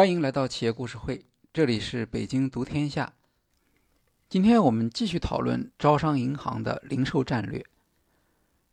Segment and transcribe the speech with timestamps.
[0.00, 3.12] 欢迎来到企业故事会，这里是北京读天下。
[4.30, 7.62] 今天我们继续讨论招商银行的零售战略，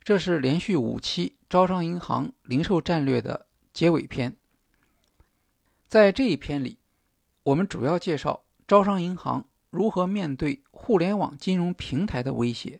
[0.05, 4.37] 这是连续五期招商银行零售战略的结尾篇。
[5.89, 6.77] 在这一篇里，
[7.43, 12.79] 我们主要介绍招商银行如何面对互联网金融平台的威胁。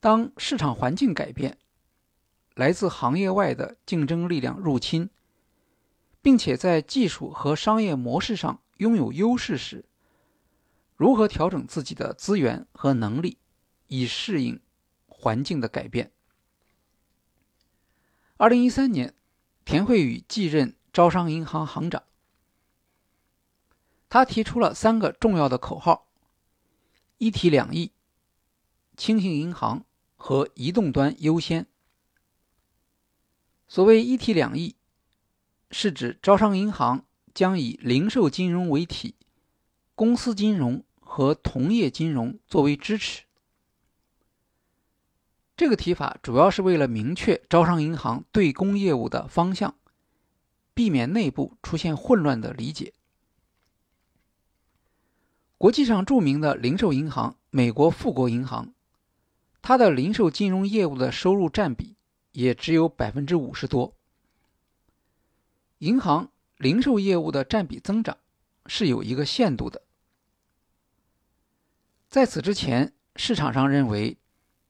[0.00, 1.58] 当市场环境改变，
[2.54, 5.10] 来自行业外的竞争力量入侵。
[6.24, 9.84] 并且在技术和商业模式上拥有优势时，
[10.96, 13.36] 如何调整自己的资源和能力，
[13.88, 14.58] 以适应
[15.06, 16.12] 环境的改变？
[18.38, 19.14] 二零一三年，
[19.66, 22.02] 田惠宇继任招商银行行长，
[24.08, 26.08] 他提出了三个重要的口号：
[27.18, 27.92] 一体两翼、
[28.96, 29.84] 轻型银行
[30.16, 31.66] 和移动端优先。
[33.68, 34.74] 所谓一体两翼。
[35.76, 39.16] 是指招商银行将以零售金融为体，
[39.96, 43.24] 公司金融和同业金融作为支持。
[45.56, 49.74] 这个提法主要是为了明确招商银行对公业务的方向，
[50.74, 52.92] 避免内部出现混乱的理解。
[55.58, 58.72] 国际上著名的零售银行美国富国银行，
[59.60, 61.96] 它的零售金融业务的收入占比
[62.30, 63.96] 也只有百分之五十多。
[65.84, 68.16] 银行零售业务的占比增长
[68.64, 69.82] 是有一个限度的。
[72.08, 74.16] 在此之前，市场上认为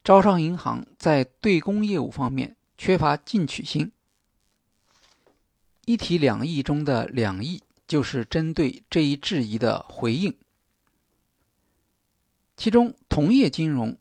[0.02, 3.92] 招商银行在对公业务方面缺乏进取心。
[5.84, 10.36] 一体两翼中的两翼就是针对这一质疑的回应。
[12.56, 13.96] 其中，同业金融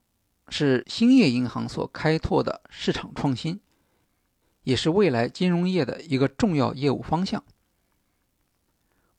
[0.50, 3.59] 是兴业银行所开拓的市场创新。
[4.64, 7.44] 也是未来金融业的一个重要业务方向。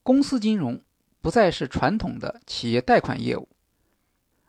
[0.02, 0.82] 公司金融
[1.20, 3.48] 不再是传统的企业贷款业务，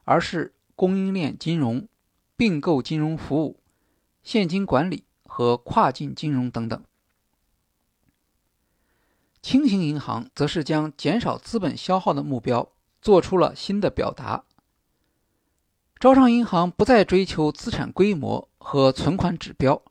[0.04, 1.88] 而是供应链金融、
[2.36, 3.60] 并购金融服务、
[4.24, 6.84] 现金管理和跨境金融等等。
[9.42, 14.44] 轻型银行则是将减少资本消耗的目标做出了新的表达。
[16.00, 19.82] 招商银行不再追求资产规模和存款指标。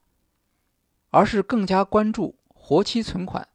[1.15, 3.47] 而是更加关注活期存款、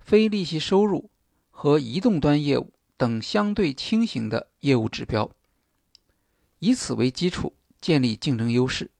[0.00, 1.10] 非利息收入
[1.50, 5.30] 和移动端业务等相对轻型的业务指标，
[6.60, 8.90] 以此为基础建立竞争优势。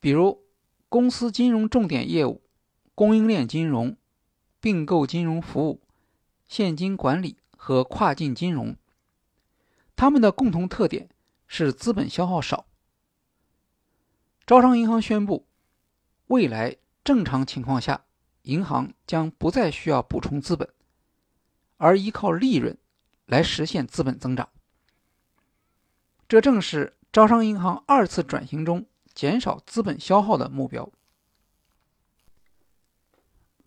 [0.00, 0.42] 比如，
[0.88, 2.40] 公司金融重点业务、
[2.94, 3.94] 供应链金融、
[4.58, 5.82] 并购金融服务、
[6.48, 8.74] 现金管理和跨境金融，
[9.94, 11.10] 它们的共同特点
[11.46, 12.64] 是资本消耗少。
[14.46, 15.44] 招商银行宣布。
[16.28, 18.04] 未来正常情况下，
[18.42, 20.68] 银行将不再需要补充资本，
[21.76, 22.76] 而依靠利润
[23.26, 24.48] 来实现资本增长。
[26.28, 30.90] 这正是招商银行二次转型中减少资本消耗的目标。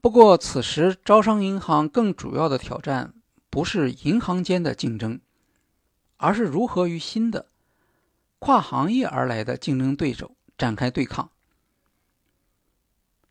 [0.02, 3.14] 不过，此时招商银行更主要的挑战
[3.50, 5.22] 不是银行间的竞争，
[6.18, 7.48] 而是如何与新的
[8.40, 11.32] 跨行业而来的竞争对手展开对抗。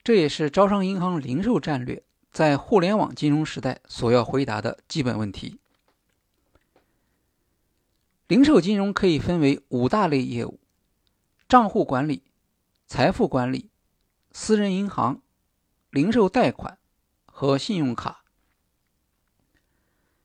[0.09, 5.61] 这也是招商银行零售战略在互联网金融时代所要回答的基本问题。
[8.27, 10.59] 零售金融可以分为五大类业务：
[11.47, 12.23] 账户管理、
[12.87, 13.69] 财富管理、
[14.33, 15.21] 私人银行、
[15.91, 16.79] 零售贷款
[17.27, 18.25] 和信用卡。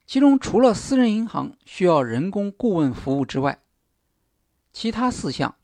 [0.08, 3.60] 其中，除了私人银行需要人工顾问服务之外，
[4.72, 5.58] 其他四项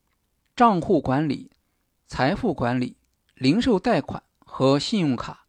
[0.56, 1.50] ——账户管理、
[2.06, 2.96] 财富管理。
[3.38, 5.46] 零售贷款和信用卡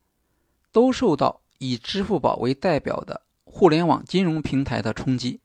[0.73, 5.39] 都受到以支付宝为代表的互联网金融平台的冲击，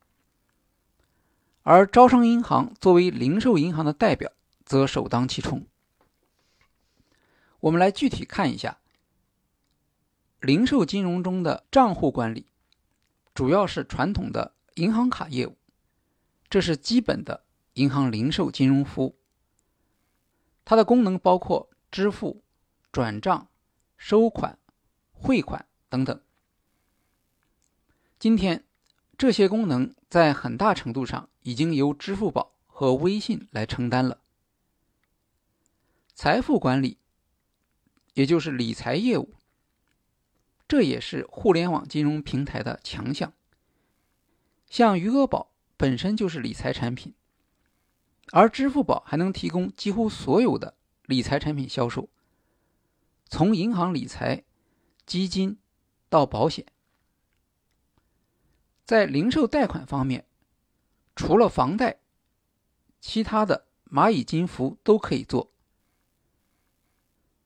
[1.62, 4.32] 而招商银行作为零售银行的代表，
[4.64, 5.64] 则首当其冲。
[7.60, 8.78] 我们来具体看一下，
[10.40, 12.46] 零售金融中的账户管理，
[13.32, 15.56] 主要是传统的银行卡业务，
[16.50, 19.14] 这是基本的银行零售金融服务，
[20.64, 21.68] 它的功能包括。
[21.92, 22.42] 支付、
[22.90, 23.48] 转账、
[23.98, 24.58] 收款、
[25.12, 26.18] 汇款等等。
[28.18, 28.64] 今天，
[29.18, 34.22] 这些功能在很大程度上已经由支付宝和微信来承担了。
[36.14, 36.96] 财富管理，
[38.14, 39.34] 也就是理财业务，
[40.66, 43.34] 这也是互联网金融平台的强项。
[44.70, 47.12] 像余额宝本身就是理财产品，
[48.30, 50.74] 而支付宝还能提供几乎所有的。
[51.06, 52.08] 理财产品销售，
[53.28, 54.44] 从银行理财
[55.04, 55.58] 基金
[56.08, 56.66] 到保险。
[58.84, 60.26] 在零售贷款方面，
[61.16, 61.98] 除了房贷，
[63.00, 65.50] 其他的蚂蚁金服都可以做，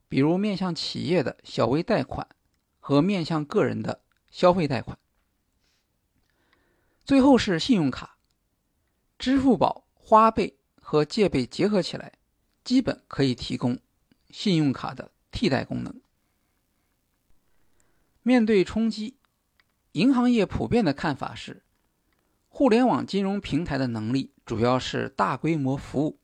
[0.09, 2.29] 比如面向企业的小微贷款
[2.79, 4.99] 和面向个人的消费贷款。
[7.05, 8.19] 最后是信用卡，
[9.19, 12.15] 支付宝、花呗和借呗结合起来，
[12.66, 13.78] 基本可以提供
[14.28, 16.00] 信用卡的替代功能。
[18.24, 19.14] 面对冲击。
[19.92, 21.62] 银行业普遍的看法是，
[22.48, 26.18] 互联网金融平台的能力主要是大规模服务，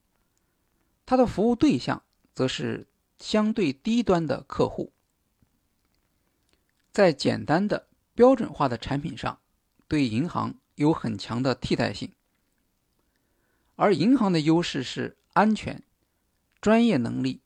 [1.07, 2.03] 它的服务对象
[2.35, 4.93] 则是相对低端的客户，
[6.91, 9.39] 在简单的标准化的产品上，
[9.87, 12.13] 对银行有很强的替代性。
[13.77, 15.83] 而银行的优势是安全、
[16.63, 17.43] 专业能力、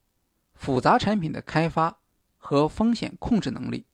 [0.54, 1.98] 复杂产品的开发
[2.36, 3.86] 和风险控制能力。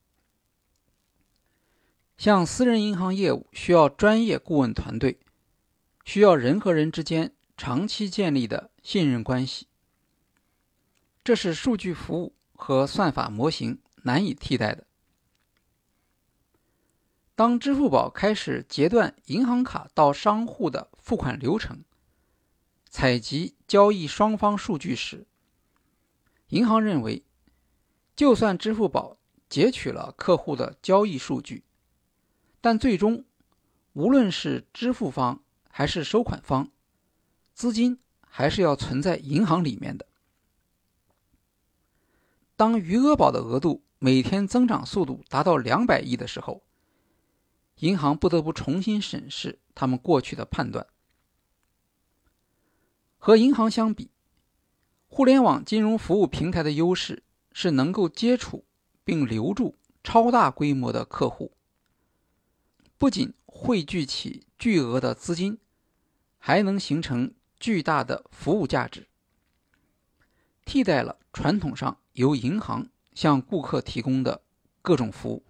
[2.19, 5.21] 像私人银行业务需要专业顾问团队，
[6.05, 9.69] 需要人和人之间长期建立的信任关系，
[11.23, 14.87] 这是数据服务和算法模型难以替代的。
[17.37, 21.85] 当支付宝开始截断银行卡到商户的付款流程，
[22.93, 25.27] 采集交易双方数据时，
[26.49, 27.25] 银行认为，
[28.15, 29.17] 就算支付宝
[29.49, 31.65] 截取了客户的交易数据，
[32.61, 33.25] 但最终，
[33.95, 36.71] 无论是支付方还是收款方，
[37.55, 40.07] 资金还是要存在银行里面的。
[42.57, 46.63] 当余额宝的额度每天增长速度达到两百亿的时候，
[47.77, 50.87] 银行不得不重新审视他们过去的判断。
[53.25, 54.11] 和银行相比，
[55.07, 57.23] 互联网金融服务平台的优势
[57.53, 58.65] 是能够接触
[59.05, 61.53] 并留住超大规模的客户。
[62.99, 65.61] 不仅汇聚起巨额的资金，
[66.41, 69.07] 还能形成巨大的服务价值，
[70.65, 74.43] 替代了传统上由银行向顾客提供的
[74.83, 75.45] 各种服务。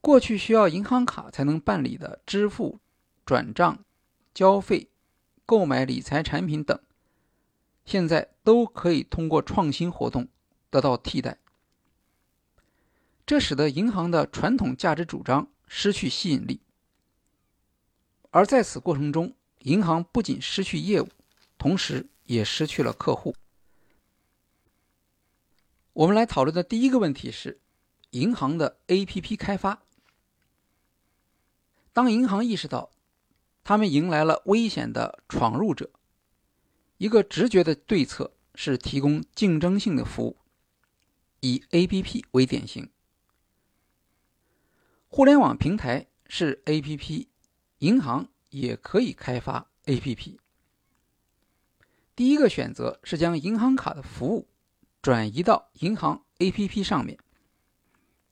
[0.00, 2.78] 过去需要银行卡才能办理的支付、
[3.26, 3.84] 转账、
[4.32, 4.88] 交费、
[5.50, 6.80] 购买理财产品等，
[7.84, 10.28] 现在都可以通过创新活动
[10.70, 11.38] 得到替代。
[13.26, 16.60] 这使得银行的传统价值主张失去吸引力，
[18.30, 21.08] 而在此过程中，银行不仅失去业务，
[21.58, 23.34] 同时也失去了客户。
[25.94, 27.60] 我们来讨论的第一个问题是
[28.10, 29.82] 银行的 APP 开发。
[31.92, 32.92] 当银行意识到
[33.70, 35.90] 他们迎来了危险的闯入者，
[36.96, 40.38] 一个直觉的对策是提供竞争性的服务，
[41.38, 42.90] 以 APP 为典型。
[45.06, 47.28] 互联网平台是 APP，
[47.78, 50.38] 银行也可以开发 APP。
[52.16, 54.48] 第一个选择是将银行卡的服务
[55.00, 57.16] 转移到银行 APP 上面，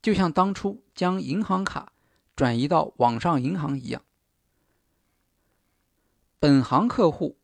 [0.02, 1.93] 就像当初将银行卡
[2.34, 4.02] 转移到网上银行一样。
[6.41, 7.37] 本行客户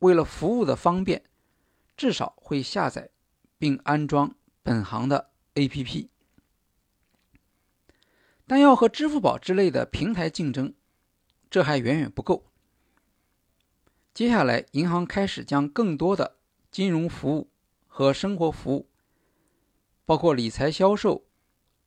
[0.00, 1.24] 为了服务的方便，
[1.96, 3.10] 至少会下载
[3.56, 6.08] 并安装本行的 APP。
[8.46, 10.74] 但要和支付宝之类的平台竞争，
[11.48, 12.44] 这还远远不够。
[14.12, 16.36] 接下来，银行开始将更多的
[16.70, 17.48] 金融服务
[17.86, 18.88] 和生活服务，
[20.04, 21.24] 包括理财销售、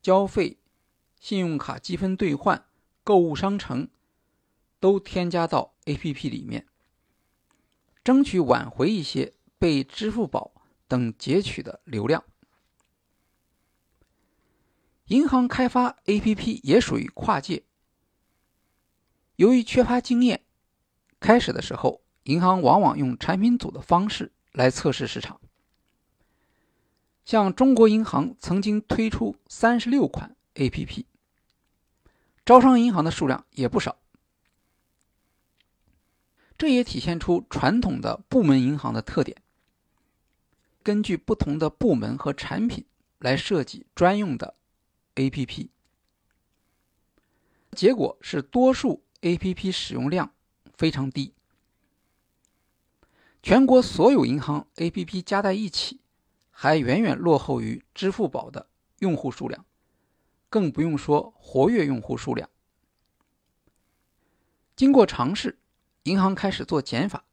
[0.01, 0.57] 交费、
[1.19, 2.65] 信用卡积分兑换、
[3.03, 3.89] 购物商城，
[4.79, 6.67] 都添加到 APP 里面，
[8.03, 10.51] 争取挽回一些被支付宝
[10.87, 12.23] 等截取的流量。
[15.07, 17.63] 银行开发 APP 也属于跨界。
[19.35, 20.45] 由于缺乏经验，
[21.19, 25.41] 开始的时候，银行往往用产品组的方式来测试市场。
[27.25, 31.05] 像中国银行曾经推出三十六款 APP，
[32.45, 33.97] 招商银行的数量也不少。
[36.63, 39.35] 这也体现出传统的部门银行的特点：
[40.81, 42.85] 根据不同的部门和产品
[43.19, 44.55] 来设计专用的。
[45.15, 45.71] A.P.P.
[47.71, 49.73] 结果是多数 A.P.P.
[49.73, 50.31] 使用量
[50.73, 51.33] 非常低，
[53.41, 55.21] 全国所有银行 A.P.P.
[55.21, 55.99] 加在一起，
[56.49, 59.65] 还远远落后于支付宝的用户数量，
[60.49, 62.49] 更不用说活跃用户数量。
[64.77, 65.59] 经过尝试，
[66.03, 67.23] 银行开始做减法，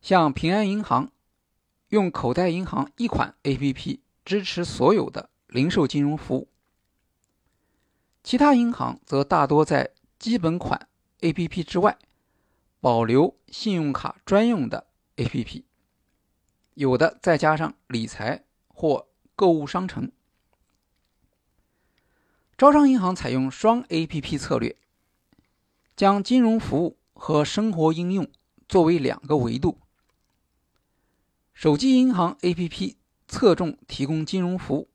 [0.00, 1.12] 像平安银行
[1.88, 4.00] 用口袋银行一款 A.P.P.
[4.24, 6.48] 支持所有的零售金融服务，
[8.22, 10.88] 其他银行则大多在基本款
[11.20, 11.98] APP 之外
[12.80, 14.86] 保留信用卡专用的
[15.16, 15.64] APP，
[16.74, 20.10] 有的再加上理财或购物商城。
[22.56, 24.76] 招商银行采用双 APP 策略，
[25.94, 28.26] 将金融服务和生活应用
[28.66, 29.78] 作为两个维度。
[31.52, 32.96] 手机银行 APP
[33.28, 34.88] 侧重提供金融服务，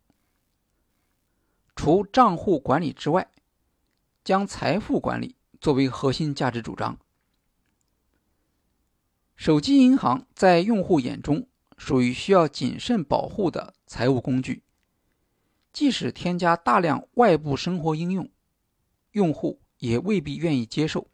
[1.75, 3.29] 除账户管理之外，
[4.23, 6.97] 将财富管理作为核心价值主张。
[9.35, 14.63] 手机银行在用户眼中属于需要谨慎保护的财务工具，
[15.71, 18.27] 即使添加大量外部生活应用，
[19.11, 21.07] 用户也未必愿意接受。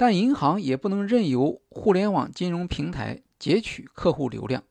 [0.00, 4.64] 但银行也不能任由互联网金融平台截取客户流量。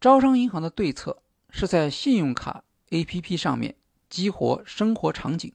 [0.00, 3.76] 招商银行的对策是在信用卡 APP 上面
[4.08, 5.52] 激活生活场景，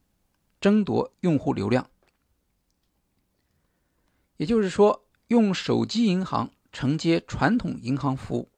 [0.60, 1.90] 争夺用户流量。
[4.38, 8.51] 也就是说，用手机银行承接传统银行服务，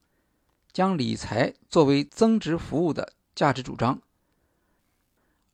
[0.74, 4.02] 将理财作为增值服务的价值主张；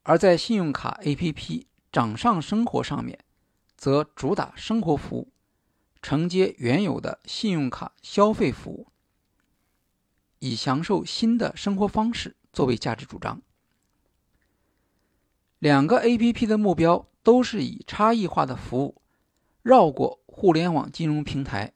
[0.02, 3.20] 而在信用卡 APP 掌上生活上面。
[3.80, 5.32] 则主打生活服务，
[6.02, 8.88] 承接原有的信用卡消费服务，
[10.40, 13.42] 以享受新的生活方式作为价值主张。
[15.60, 19.02] 两个 APP 的目标都是以差异化的服务，
[19.62, 21.72] 绕过互联网金融平台，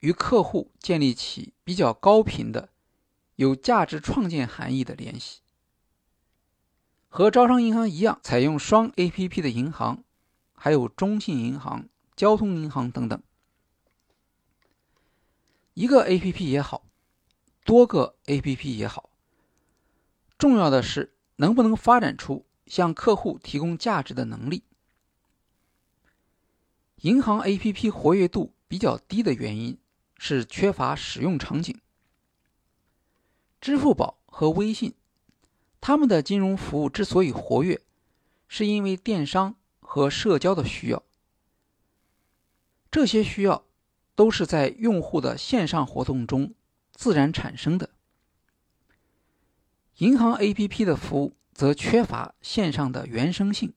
[0.00, 2.70] 与客户建立起比较高频的、
[3.36, 5.42] 有价值创建含义的联系。
[7.08, 10.02] 和招商银行一样，采用双 APP 的银行。
[10.62, 13.22] 还有中信银行、交通银行等等，
[15.72, 16.84] 一个 APP 也好，
[17.64, 19.08] 多个 APP 也好，
[20.36, 24.64] 重要的是能不能发展出向客户提供价值的能力。
[26.96, 29.78] 银行 APP 活跃度比较低的原因
[30.18, 31.80] 是缺乏使用场景。
[33.62, 34.92] 支付宝和微信，
[35.80, 37.80] 他们的金融服务之所以活跃，
[38.46, 39.56] 是因为电商。
[39.92, 41.02] 和社交的需要，
[42.92, 43.66] 这些需要
[44.14, 46.54] 都是在用户的线上活动中
[46.92, 47.90] 自然产生的。
[49.96, 53.74] 银行 APP 的服务则缺乏线上的原生性。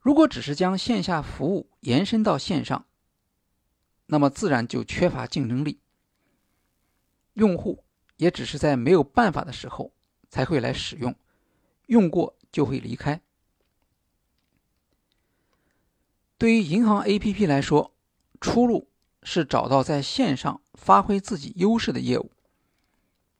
[0.00, 2.86] 如果只是将线下服务延伸到线上，
[4.06, 5.80] 那么自然就缺乏竞争力。
[7.34, 7.84] 用户
[8.16, 9.92] 也只是在没有办法的时候
[10.30, 11.14] 才会来使用，
[11.88, 13.20] 用过就会离开。
[16.42, 17.94] 对于银行 APP 来说，
[18.40, 18.88] 出路
[19.22, 22.32] 是找到在线上发挥自己优势的业务，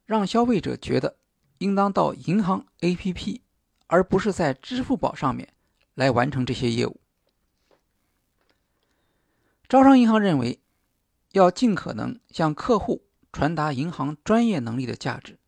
[0.07, 1.17] 让消费者觉得
[1.59, 3.41] 应当到银行 APP，
[3.89, 5.53] 而不是在支付宝上面
[5.95, 7.01] 来完成这些业务。
[9.69, 10.61] 招商银行认为，
[11.33, 15.41] 要尽可能向客户传达银行专业能力的价值。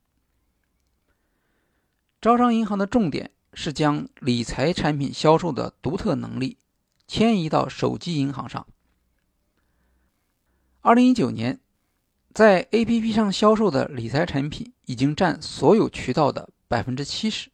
[2.21, 6.59] 招商银行的重点是将理财产品销售的独特能力。
[7.07, 8.67] 迁移到手机银行上。
[10.81, 11.61] 二零一九年，
[12.33, 17.51] 在 APP 上销售的理财产品已经占所有渠道的百分之七十。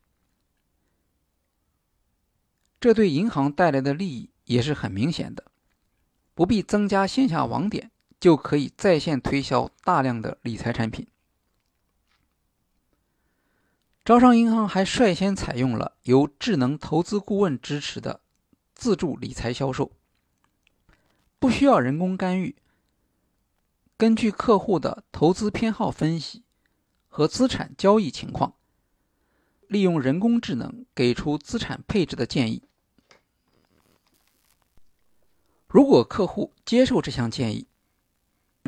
[2.80, 5.44] 这对银行带来的利益也是很明显的，
[6.34, 11.06] 不必增加线下网点，就可以在线推销大量的理财产品。
[14.02, 18.20] 招商银行还率先采用了由智能投资顾问支持的。
[18.80, 19.92] 自助理财销售
[21.38, 22.56] 不需要人工干预，
[23.98, 26.44] 根据客户的投资偏好分析
[27.06, 28.54] 和资产交易情况，
[29.68, 32.62] 利用人工智能给出资产配置的建议。
[35.68, 37.66] 如果客户接受这项建议，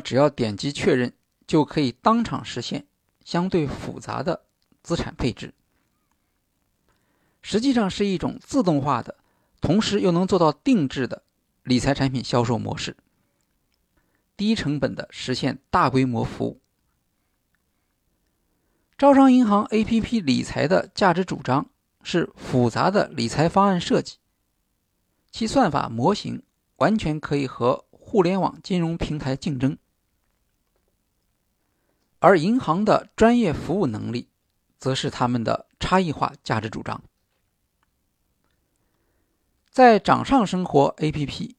[0.03, 1.11] 只要点击确认，
[1.47, 2.85] 就可以当场实现
[3.25, 4.45] 相对复杂的
[4.83, 5.55] 资产配置。
[7.41, 9.22] 实际上是一种自动化的。
[9.63, 11.23] 同时又能做到定制的
[11.63, 12.97] 理财产品销售模式，
[14.35, 16.59] 低成本的实现大规模服务。
[18.97, 21.69] 招商银行 APP 理财的价值主张
[22.03, 24.17] 是复杂的理财方案设计，
[25.31, 26.43] 其算法模型
[26.75, 29.77] 完全可以和互联网金融平台竞争，
[32.19, 34.27] 而银行的专业服务能力
[34.77, 37.01] 则是他们的差异化价值主张。
[39.73, 41.55] 在掌上生活 APP，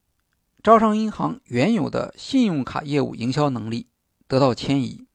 [0.63, 3.89] 招商银行原有的信用卡业务营销能力
[4.29, 5.09] 得到迁移，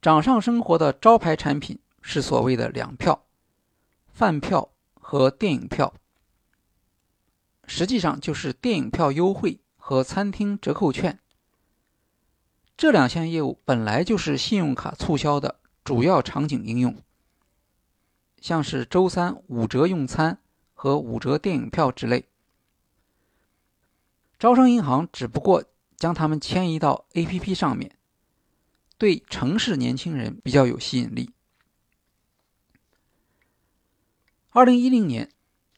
[0.00, 3.24] 掌上生活的招牌产品是所谓的粮票、
[4.12, 5.92] 饭票和电影票，
[7.66, 11.18] 实际上就是电影票优惠和餐厅折扣券。
[12.76, 17.02] 这两项业务本来就是信用卡促销的主要场景应用，
[18.40, 20.38] 像是周三五折用餐
[20.82, 22.24] 和五折电影票之类。
[24.36, 25.62] 招商银行只不过
[25.96, 27.96] 将它们迁移到 APP 上面，
[28.98, 31.30] 对城市年轻人比较有吸引力。
[34.50, 35.30] 二零一零年，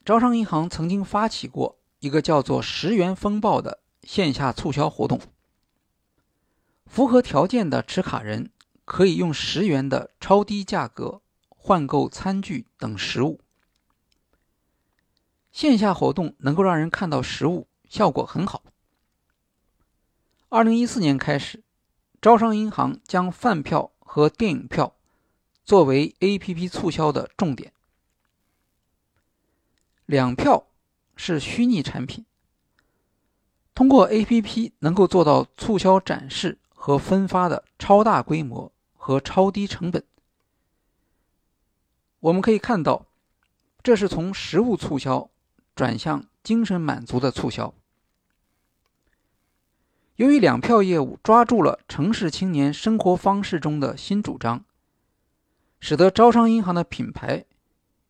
[0.07, 5.21] 招商银行曾经发起过一个叫做“十元风暴”的线下促销活动。
[6.87, 8.51] 符合条件的持卡人
[8.87, 11.21] 可以用十元的超低价格
[11.51, 13.44] 换购餐具等食物。
[15.55, 18.65] 线下活动能够让人看到实物，效果很好。
[20.49, 21.63] 二零一四年开始，
[22.21, 24.97] 招商银行将饭票和电影票
[25.65, 27.73] 作为 APP 促销的重点。
[30.07, 30.67] 两票
[31.15, 32.27] 是虚拟产品，
[33.77, 36.59] 通过 APP 能够做到促销展示。
[36.87, 40.05] 和分发的超大规模和超低成本，
[42.21, 43.07] 我们可以看到，
[43.83, 45.31] 这是从实物促销
[45.75, 47.75] 转向精神满足的促销。
[50.17, 54.65] 由于两票业务抓住了城市青年生活方式中的新主张，
[55.81, 57.45] 使得招商银行的品牌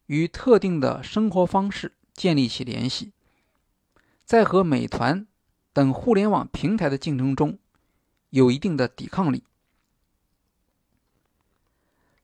[0.06, 3.12] 与特定的生活方式建立起联系，
[4.24, 5.26] 在和美团
[5.72, 7.58] 等互联网平台的竞争中。
[8.30, 9.44] 有一定的抵抗力。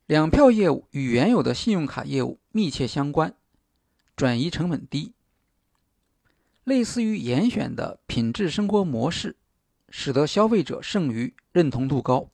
[0.07, 3.37] 两票业务与原有的信用卡业务密切相关，
[4.17, 5.13] 转移成本低，
[6.71, 9.35] 类似于严选的品质生活模式，
[9.89, 12.29] 使得消费者剩余，认同度高，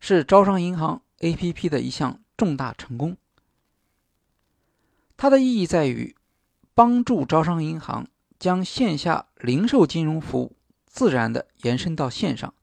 [0.00, 3.16] 是招商银行 APP 的一项重大成功。
[5.16, 6.16] 它的意义在于
[6.74, 8.08] 帮助招商银行
[8.40, 10.56] 将线下零售金融服务。
[10.84, 12.54] 自然的延伸到线上，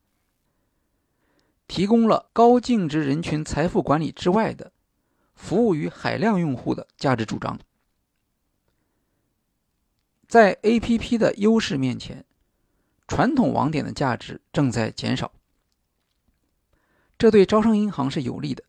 [1.67, 4.73] 提供了高净值人群财富管理之外的
[5.35, 7.57] 服务于海量用户的价值主张。
[10.33, 12.25] 在 APP 的优势面前，
[13.07, 15.31] 传统网点的价值正在减少，
[17.19, 18.63] 这对招商银行是有利的。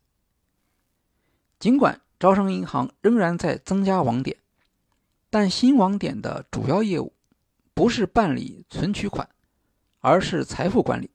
[1.57, 4.37] 尽管招商银行仍然在增加网点，
[5.31, 7.13] 但新网点的主要业务
[7.73, 9.27] 不是办理存取款。
[10.01, 11.09] 而是财富管理，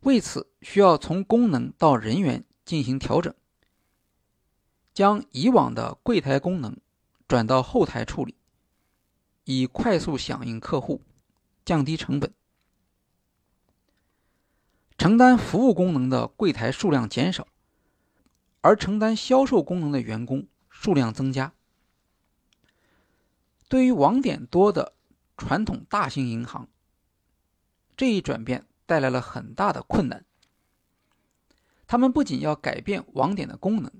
[0.00, 3.32] 为此需要从功能到人员进行调整，
[4.92, 6.76] 将以往的柜台功能
[7.28, 8.34] 转到后台处理，
[9.58, 11.02] 以快速响应客户，
[11.64, 12.32] 降低成本。
[14.96, 17.48] 承担服务功能的柜台数量减少，
[18.60, 21.52] 而承担销售功能的员工数量增加。
[23.68, 24.92] 对于网点多的
[25.36, 26.68] 传统大型银行，
[27.96, 30.24] 这一转变带来了很大的困难。
[31.86, 33.90] 他们不仅要改变网点的功能，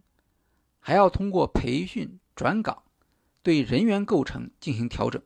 [0.78, 2.84] 还要通过培训、转岗，
[3.42, 5.22] 对人员构成进行调整，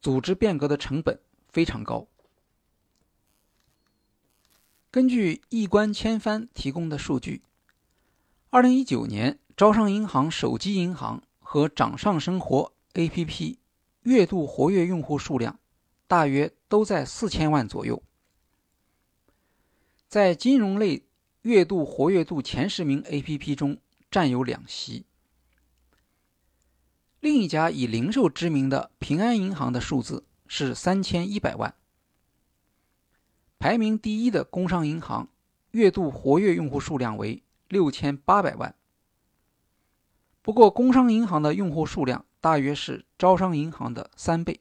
[0.00, 2.06] 组织变革的成本非常高。
[4.90, 7.42] 根据易观千帆提供的数据，
[8.50, 13.56] 二零一九年招商银行手机银行和掌上生活 APP
[14.02, 15.58] 月度活跃用户数量。
[16.06, 18.02] 大约都在四千万左右。
[20.08, 21.04] 在金融类
[21.42, 23.76] 月度活跃度前十名 APP 中
[24.10, 25.04] 占有两席。
[27.20, 31.74] 另一家以零售知名的平安银行的数字是三千一百万。
[33.58, 35.28] 排名第一的工商银行
[35.72, 38.72] 月度活跃用户数量为六千八百万。
[40.42, 44.60] 不过，工商银行的用户数量大约是招商银行的三倍。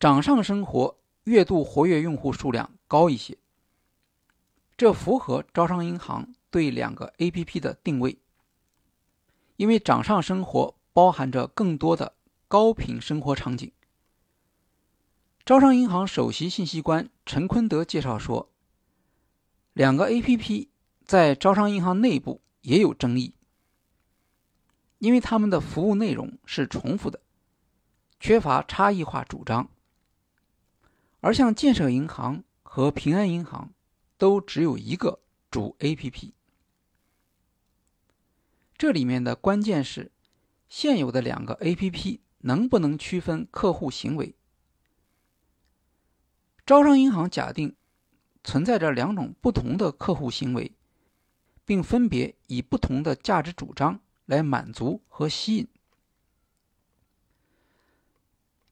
[0.00, 3.36] 掌上生活月度活跃用户数量高一些，
[4.76, 8.18] 这符合招商银行对两个 APP 的定位。
[9.56, 12.14] 因为掌上生活包含着更多的
[12.48, 13.70] 高频生活场景。
[15.44, 18.50] 招商银行首席信息官陈坤德介绍说，
[19.72, 20.68] 两个 APP
[21.04, 23.34] 在招商银行内部也有争议，
[24.98, 27.20] 因为他们的服务内容是重复的，
[28.18, 29.68] 缺乏差异化主张。
[31.20, 33.70] 而像建设银行和平安银行，
[34.16, 36.32] 都只有一个主 APP。
[38.76, 40.10] 这里面的关键是，
[40.68, 44.34] 现有的两个 APP 能不能区分客户行为？
[46.66, 47.76] 招商银行假定
[48.42, 50.72] 存在着两种不同的客户行为，
[51.64, 55.68] 并分别以不同的价值主张来满足和吸引，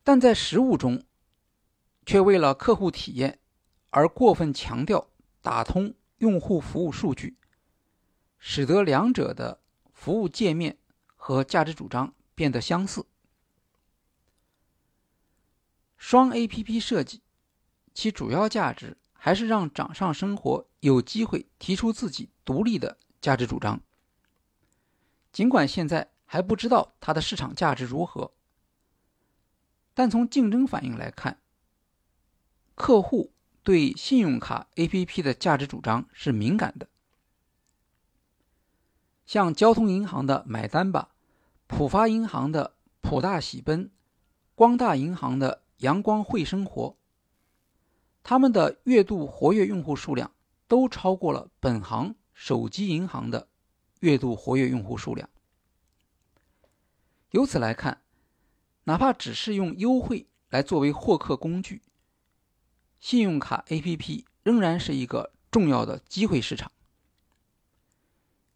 [0.02, 1.04] 但在实务中，
[2.04, 3.38] 却为了客户体验
[3.90, 5.08] 而过分强调
[5.40, 7.36] 打通用户服务数据，
[8.38, 9.61] 使得两者的
[10.02, 10.76] 服务界面
[11.14, 13.06] 和价值主张变得相似。
[15.96, 17.22] 双 APP 设计，
[17.94, 23.80] 其主要价值还是让掌上生活有机会提出自己独立的价值主张。
[25.30, 28.32] 尽管现在还不知道它的市场价值如何，
[29.94, 31.40] 但从竞争反应来看，
[32.74, 36.88] 客户对信用卡 APP 的价值主张是敏感的。
[39.26, 41.10] 像交通银行的买单吧，
[41.66, 43.90] 浦发银行的浦大喜奔，
[44.54, 45.62] 光大银行的。
[45.82, 46.96] 阳光汇生活，
[48.22, 50.30] 他们的月度活跃用户数量
[50.68, 53.48] 都超过了本行手机银行的
[53.98, 55.28] 月度活跃用户数量。
[57.32, 58.02] 由此来看，
[58.84, 61.82] 哪怕只是用优惠来作为获客工具，
[63.00, 66.70] 信用卡 APP 仍然是一个重要的机会市场。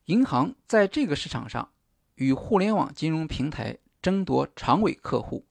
[0.06, 1.72] 银行在这个市场上
[2.14, 5.44] 与互联网金融平台争夺长尾客户。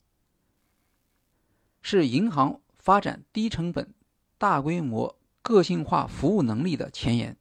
[1.82, 3.94] 是银行发展低成本、
[4.38, 7.38] 大规模、个性化服务能力的前沿。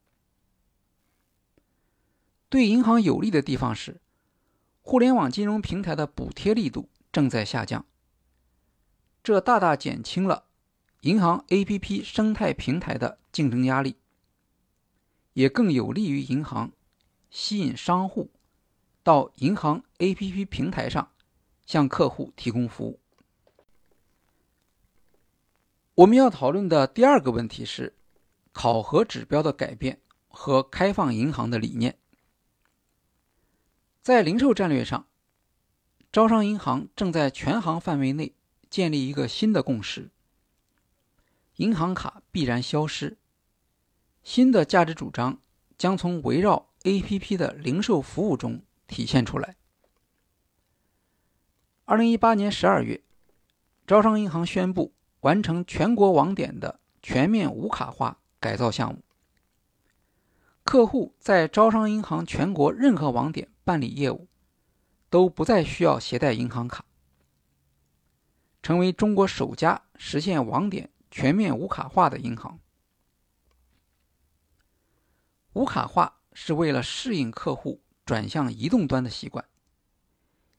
[2.49, 4.01] 对银行有利的地方是，
[4.83, 7.87] 互联网金融平台的补贴力度正在下降，
[9.23, 10.47] 这大大减轻了
[11.03, 13.97] 银行 APP 生态平台的竞争压力，
[15.33, 16.73] 也更有利于银行
[17.35, 18.31] 吸引商户
[19.03, 21.11] 到银行 APP 平台上
[21.67, 23.01] 向客户提供服务。
[25.97, 27.97] 我们要讨论的第二个问题是
[28.53, 31.99] 考核指标的改变和开放银行的理念。
[34.01, 35.09] 在零售战略上，
[36.13, 38.37] 招商银行正在全行范围内
[38.71, 40.13] 建立一个新的共识：
[41.57, 43.19] 银行卡必然消失，
[44.23, 45.41] 新的价值主张
[45.77, 49.57] 将从围绕 APP 的零售服务中体现出来。
[51.85, 53.03] 二零一八年十二月，
[53.87, 54.95] 招商银行宣布。
[55.25, 59.03] 完成全国网点的全面无卡化改造项目，
[60.63, 64.29] 客户在招商银行全国任何网点办理业务，
[65.09, 66.85] 都不再需要携带银行卡，
[68.63, 72.61] 成为中国首家实现网点全面无卡化的银行。
[75.55, 79.45] 无卡化是为了适应客户转向移动端的习惯，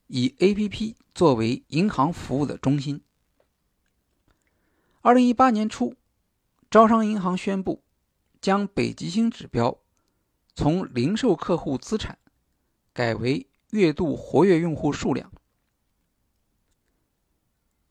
[0.08, 3.04] 以 APP 作为银行服务的中心。
[5.02, 5.96] 二零一八年初，
[6.72, 7.84] 招商银行宣布，
[8.42, 9.78] 将北极星指标
[10.56, 12.18] 从零售客户资产
[12.94, 15.32] 改为月度活跃用户数量。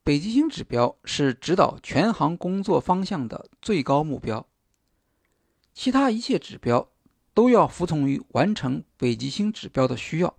[0.03, 4.47] 北极星指标是指导全行工作方向的最高目标，
[5.73, 6.91] 其他一切指标
[7.35, 10.35] 都要服从于完成北极星指标的需要。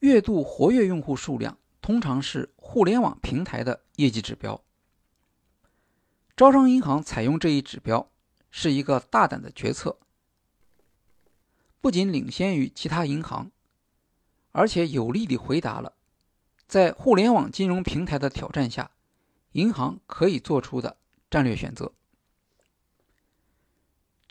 [0.00, 1.56] 月度活跃用户数量。
[1.82, 4.62] 通常是互联网平台的业绩指标。
[6.36, 8.08] 招商银行采用这一指标
[8.52, 9.98] 是一个大胆的决策，
[11.80, 13.50] 不仅领先于其他银行，
[14.52, 15.94] 而且有力地回答了
[16.68, 18.92] 在互联网金融平台的挑战下，
[19.50, 20.96] 银行可以做出的
[21.28, 21.92] 战略选择。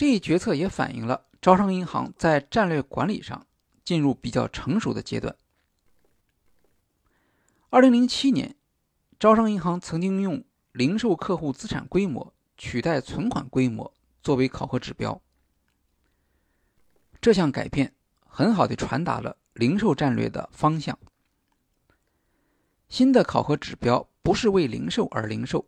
[0.01, 3.45] 这一决策也反映了招商银行在战略管理上
[3.83, 5.35] 进入比较成熟的阶段。
[7.69, 8.55] 二零零七年，
[9.19, 15.21] 招商银行曾经用零售客户资产规模取代存款规模作为考核指标。
[17.21, 17.93] 这项改变
[18.25, 20.97] 很好的传达了零售战略的方向。
[22.89, 25.67] 新的考核指标不是为零售而零售，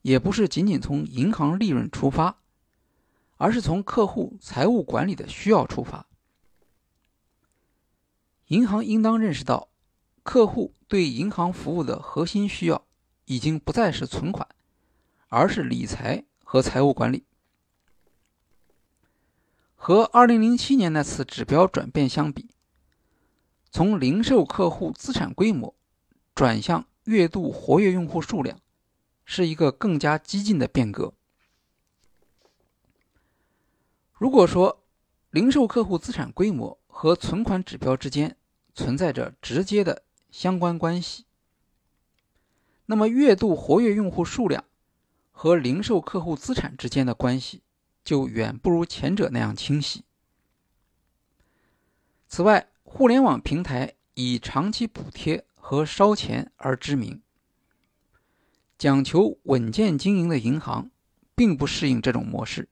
[0.00, 2.41] 也不是仅仅从银行利润出发，
[3.42, 6.06] 而是从客户财务管理的需要出发。
[8.46, 9.68] 银行应当认识到。
[10.22, 12.86] 客户对银行服务的核心需要
[13.24, 14.46] 已经不再是存款，
[15.26, 17.24] 而是理财和财务管理。
[19.74, 22.50] 和2007年那次指标转变相比，
[23.72, 25.74] 从零售客户资产规模
[26.36, 28.60] 转向月度活跃用户数量，
[29.24, 31.14] 是一个更加激进的变革。
[34.22, 34.84] 如果说
[35.30, 38.36] 零售客户资产规模和存款指标之间
[38.72, 41.24] 存在着直接的相关关系。
[42.86, 44.64] 那么月度活跃用户数量
[45.32, 47.62] 和零售客户资产之间的关系
[48.04, 50.04] 就远不如前者那样清晰。
[52.28, 57.20] 此外，互联网平台以长期补贴和烧钱而知名，
[58.78, 60.92] 讲求稳健经营的银行
[61.34, 62.68] 并不适应这种模式。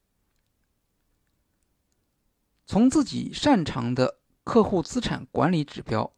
[2.71, 6.13] 从自己擅长的客户资产管理指标，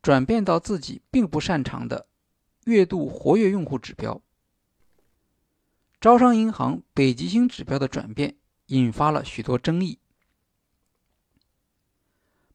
[0.00, 2.06] 转变到自己并不擅长的
[2.66, 4.22] 月度活跃用户指标，
[6.00, 9.98] 招商银行北极星指标的转变引发了许多争议。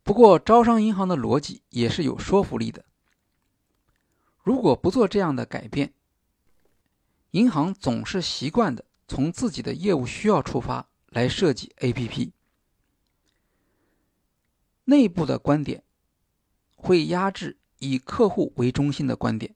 [0.04, 2.86] 不过，招商银行的逻辑也是有说服力的。
[4.42, 5.94] 如果不做这样的改变，
[7.32, 12.32] 银行总是习惯的从自己的业务需要出发来设计 APP，
[14.86, 15.84] 内部的观点
[16.76, 19.56] 会压制以客户为中心的观点，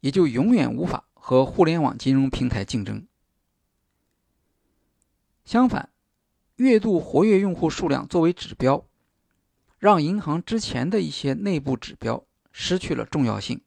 [0.00, 3.06] 也就永远无法和互联网金融平台竞争。
[5.44, 5.90] 相反，
[6.56, 8.86] 月度活跃用户数量作为指标。
[9.78, 13.60] 让银行之前的一些内部指标失去了重要性，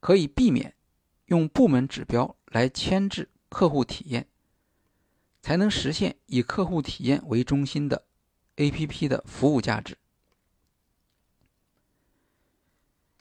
[0.00, 0.74] 可以避免
[1.26, 4.26] 用部门指标来牵制客户体验，
[5.40, 8.04] 才能实现以客户体验为中心的
[8.56, 9.96] APP 的服务价值。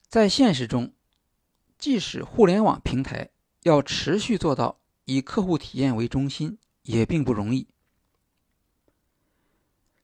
[0.07, 0.93] 在现实中，
[1.77, 3.29] 即使互联网平台
[3.63, 7.67] 要持续做到以客户体验为中心，也并不容易。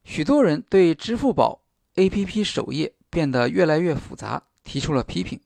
[0.04, 1.62] 许多人对支付宝
[1.96, 5.40] APP 首页变得越来越复杂提出了批评，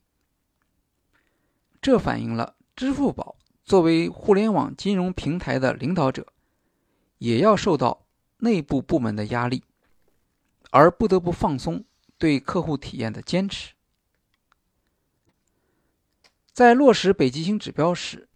[1.81, 6.27] 这反映了支付宝作为互联网金融平台的领导者，
[7.17, 8.05] 也要受到
[8.37, 9.63] 内部部门的压力，
[10.75, 11.85] 而不得不放松
[12.17, 13.75] 对客户体验的坚持。
[16.51, 18.27] 在落实北极星指标时，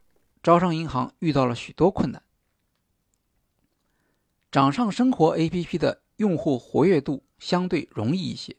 [0.43, 2.21] 招商银行遇到了许多困难。
[4.51, 8.55] 掌上生活 APP 的用户活跃度相对容易一些，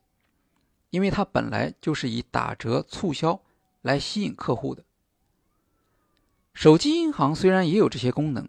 [0.91, 3.41] 因为它本来就是以打折促销
[3.83, 4.85] 来吸引客户的。
[6.53, 8.49] 手机银行虽然也有这些功能，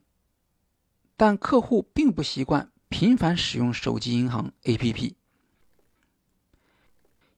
[1.16, 5.14] 但客户并不习惯频繁使用手机银行 APP。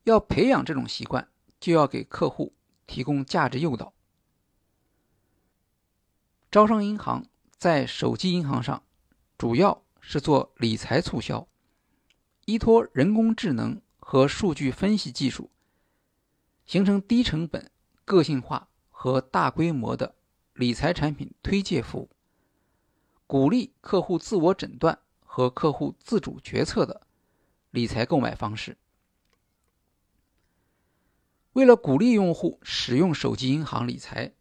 [0.03, 2.53] 要培养这种习惯，就要给客户
[2.87, 3.93] 提供价值诱导。
[6.49, 7.25] 招商银行
[7.57, 8.83] 在手机银行上
[9.37, 11.47] 主要是做理财促销。
[12.45, 15.51] 依托人工智能和数据分析技术，
[16.65, 17.71] 形成低成本、
[18.03, 20.15] 个性化和大规模的
[20.53, 22.09] 理财产品推介服务，
[23.27, 27.07] 鼓励客户自我诊断和客户自主决策的
[27.69, 28.75] 理财购买方式。
[31.53, 34.33] 为了鼓励用户使用手机银行理财，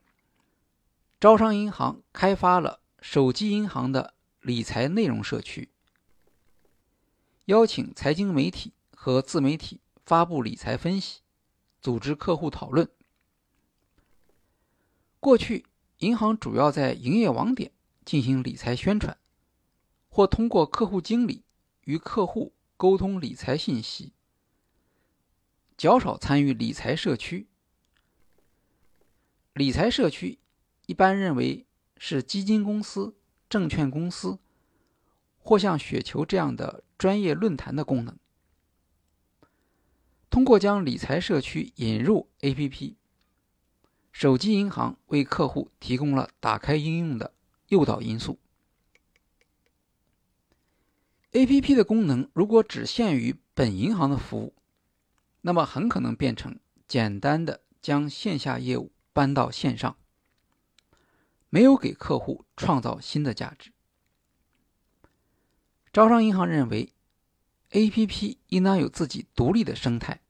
[1.19, 5.71] 招商银行开发了手机银行的理财内容社区。
[7.47, 11.23] 邀请财经媒体和自媒体发布理财分析，
[11.81, 12.89] 组织客户讨论。
[15.19, 15.67] 过去，
[15.99, 17.73] 银行主要在营业网点
[18.05, 19.19] 进行理财宣传，
[20.09, 21.43] 或通过客户经理
[21.83, 24.13] 与客户沟通理财信息，
[25.81, 27.47] 较少参与理财社区。
[29.55, 30.39] 理财社区
[30.85, 31.65] 一般认为
[31.97, 33.17] 是基金公司、
[33.49, 34.39] 证券公司。
[35.39, 38.15] 或像雪球这样的专业论坛的功能，
[40.29, 42.97] 通过将理财社区引入 APP，
[44.13, 47.33] 手机银行为客户提供了打开应用的
[47.69, 48.39] 诱导因素。
[51.33, 54.53] APP 的功能如果只限于本银行的服务，
[55.43, 59.97] 那么很可能变成简单的将线下业务搬到线上，
[61.49, 63.73] 没有给客户创造新的价值。
[65.93, 66.93] 招商银行认为
[67.71, 68.39] ，A.P.P.
[68.49, 70.21] 应当有自己独立的生态。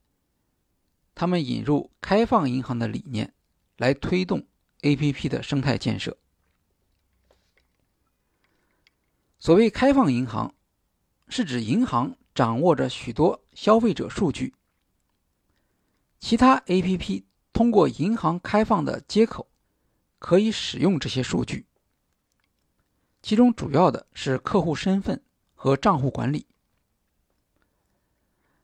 [1.14, 3.35] 他们引入开放银行的理念，
[3.77, 4.46] 来推动
[4.83, 5.29] A.P.P.
[5.29, 6.16] 的生态建设。
[9.38, 10.55] 所谓开放银行，
[11.29, 14.55] 是指银行掌握着许多消费者数据，
[16.20, 17.26] 其他 A.P.P.
[17.52, 19.48] 通过银行开放的接口
[20.20, 21.66] 可以使用这些数据，
[23.20, 25.20] 其中主要的是客户身份。
[25.62, 26.46] 和账户管理。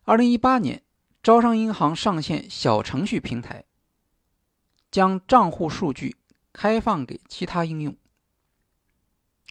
[0.04, 0.82] 二零一八年，
[1.22, 3.66] 招商银行上线小程序平台，
[4.90, 6.16] 将账户数据
[6.54, 7.94] 开放给其他应用。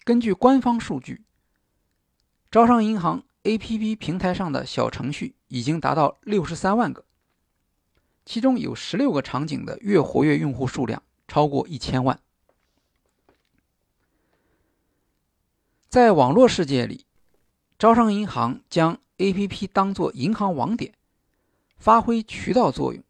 [0.04, 1.24] 根据官方数据，
[2.50, 7.05] 招商银行 APP 平台上的小程序已经达到六十三万个，
[8.26, 12.20] 其中有十六个场景的月活跃用户数量超过一千万。
[15.88, 17.06] 在网络世界里，
[17.80, 20.94] 招商银行将 APP 当作银行网点，
[21.78, 23.02] 发挥渠道作用，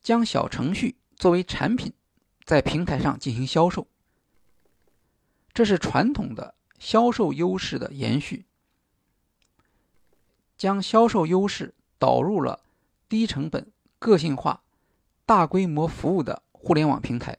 [0.00, 1.92] 将小程序作为产品
[2.44, 3.86] 在平台上进行销售。
[5.52, 8.44] 这是传统的销售优势的延续，
[10.56, 12.64] 将销售优势导入了
[13.08, 13.70] 低成本、
[14.04, 14.62] 个性化、
[15.24, 17.38] 大规模服务的互联网平台。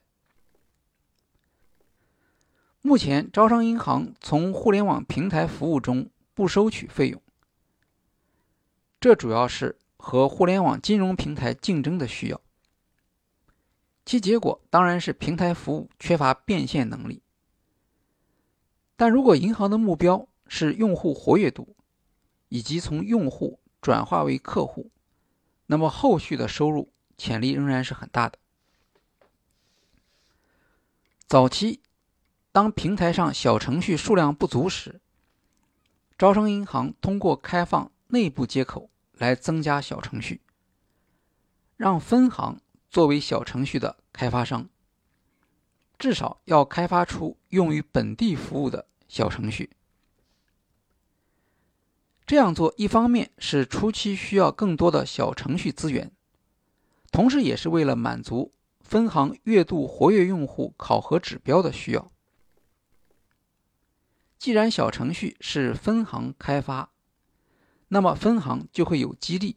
[2.82, 7.22] 目前，招商银行从互联网平台服务中不收取费用，
[8.98, 12.40] 这主要是和互联网金融平台竞争的需要。
[14.04, 17.22] 其结果当然是平台服务缺乏变现能力。
[18.96, 21.76] 但如果银行的目标是用户活跃度，
[22.48, 24.90] 以及从用户转化为客户，
[25.66, 28.38] 那么后续的收入潜力仍然是很大的。
[31.26, 31.82] 早期。
[32.52, 35.02] 当平台上小程序数量不足时，
[36.16, 40.40] 招商银行通过开放内部接口来增加小程序，
[41.76, 44.70] 让分行作为小程序的开发商，
[45.98, 49.75] 至少要开发出用于本地服务的小程序。
[52.26, 56.10] 这样做一方面是初期需要更多的小程序资源，
[57.12, 62.10] 同时也是为了满足分行月度活跃用户考核指标的需要。
[64.38, 66.90] 既然小程序是分行开发，
[67.88, 69.56] 那么分行就会有激励，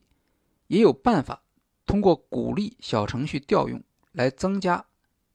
[0.68, 1.42] 也有办法
[1.88, 4.86] 通过鼓励小程序调用来增加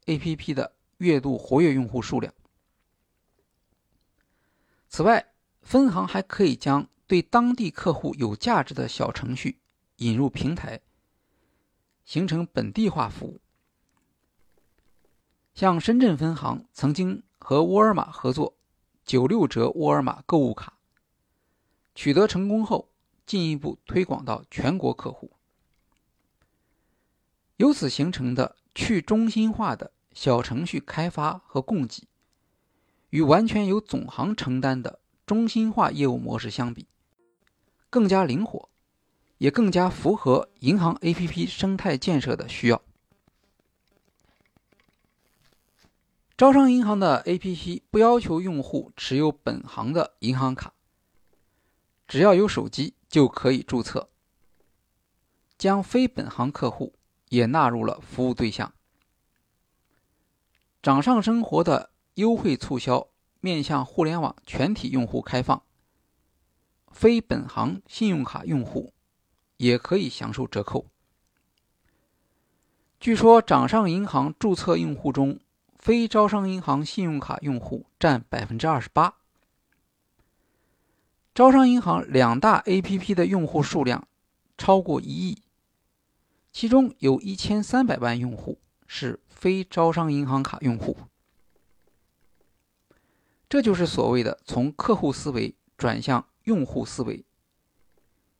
[0.06, 2.32] APP 的月度活跃用户数量。
[4.88, 9.60] 此外，分行还可以将对当地客户有价值的小程序
[9.96, 10.80] 引入平台，
[12.04, 13.40] 形成本地化服务。
[15.54, 18.56] 像深圳分行曾经和沃尔玛合作。
[19.06, 20.78] 九六折沃尔玛购物卡
[21.94, 22.88] 取得成功后，
[23.26, 25.36] 进一步推广到全国客户，
[27.58, 32.08] 由此形成的去中心化的小程序开发和供给，
[33.10, 36.86] 与完全由总行承担的中心化业务模式相比，
[37.94, 38.68] 更加灵活，
[39.38, 42.82] 也更加符合银行 APP 生态建设的需要。
[46.36, 50.72] 招商银行的 APP 不要求用户持有本行的银行卡，
[52.08, 54.08] 只要有手机就可以注册，
[55.56, 56.94] 将非本行客户
[57.28, 58.74] 也纳入了服务对象。
[60.82, 63.06] 掌上生活的优惠促销
[63.40, 65.62] 面向互联网全体用户开放，
[67.04, 68.94] 非本行信用卡用户
[69.58, 70.86] 也可以享受折扣。
[72.98, 75.38] 据说掌上银行注册用户中，
[75.76, 79.16] 非招商银行信用卡用户占百分之二十八。
[81.34, 84.08] 招商银行两大 APP 的用户数量
[84.56, 85.42] 超过一亿，
[86.52, 90.96] 其中有一千三百万用户是非招商银行卡用户。
[93.46, 97.24] 这就是所谓的从客户思维转向用户思维，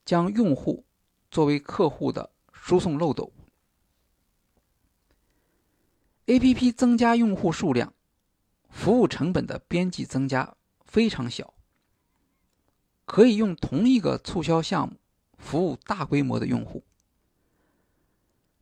[0.04, 0.84] 将用户
[1.30, 3.32] 作为客户的输送漏斗。
[6.26, 6.72] A.P.P.
[6.72, 7.92] 增加用户数量，
[8.70, 11.52] 服务成本的边际增加非常小，
[13.04, 14.96] 可以用同一个促销项目
[15.36, 16.82] 服务大规模的用户。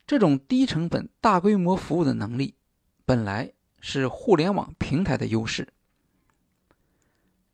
[0.04, 2.56] 这种低成本、大规模服务的能力，
[3.04, 5.72] 本来是互联网平台的优势。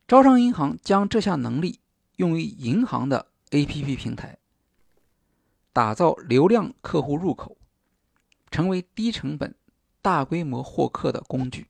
[0.09, 1.81] 招商银行将这项能力
[2.15, 3.95] 用于银行的 A.P.P.
[3.95, 4.39] 平台，
[5.71, 7.55] 打造流量客户入口，
[8.49, 9.53] 成为低成本。
[10.01, 11.67] 大规模获客的工具，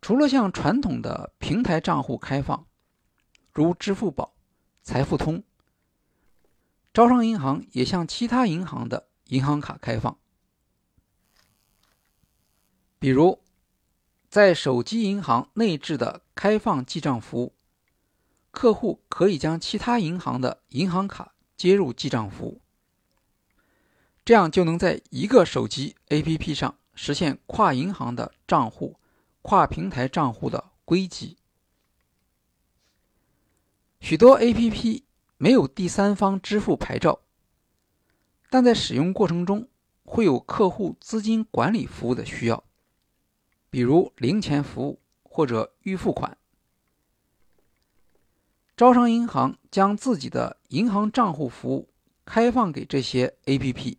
[0.00, 2.64] 除了向传统的平台账户开放，
[3.52, 4.32] 如支付宝、
[4.82, 5.42] 财付通，
[6.94, 10.16] 招商银行也向其他银行的银行卡开放。
[13.00, 13.42] 比如，
[14.28, 17.54] 在手机银行内置的开放记账服务，
[18.50, 22.60] 客户可以将其他银行的银行卡接入记账服务。
[24.26, 28.96] 这样就能在一个手机 APP 上实现跨银行的账户、
[29.40, 31.38] 跨平台账户的归集。
[34.00, 35.04] 许多 APP
[35.38, 37.20] 没有第三方支付牌照，
[38.50, 39.68] 但在使用过程中
[40.04, 42.62] 会有客户资金管理服务的需要，
[43.70, 46.36] 比如零钱服务或者预付款。
[48.76, 51.88] 招商银行将自己的银行账户服务
[52.24, 53.96] 开放给这些 APP。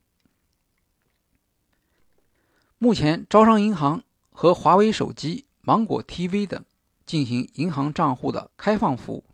[2.77, 6.63] 目前，招商银行和华为手机、芒果 TV 等
[7.05, 9.25] 进行银行账户的开放服务。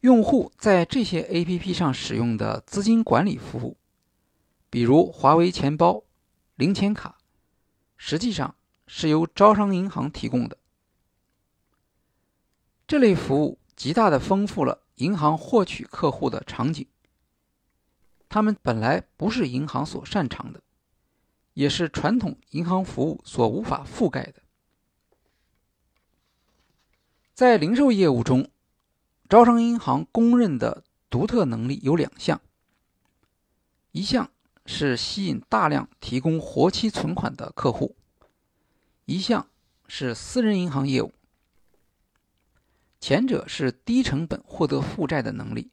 [0.00, 3.76] 用户在这些 APP 上使用的资金管理服务，
[4.70, 6.04] 比如华为钱包、
[6.54, 7.18] 零钱卡，
[8.04, 8.56] 实际上
[8.88, 10.58] 是由招商银行提供的。
[12.84, 16.84] 这类服务极大的丰富了银行获取客户的场景。
[18.28, 20.60] 他们本来不是银行所擅长的，
[21.54, 24.42] 也是传统银行服务所无法覆盖的。
[27.32, 28.50] 在零售业务中，
[29.28, 32.40] 招商银行公认的独特能力有两项：
[33.92, 34.31] 一项
[34.66, 37.94] 是吸引大量提供活期存款的客户；
[39.04, 39.48] 一项
[39.86, 41.12] 是私人银行业务。
[43.00, 45.70] 前者是低成本获得负债的能力，